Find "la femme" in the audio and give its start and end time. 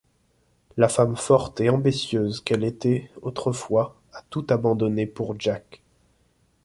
0.77-1.15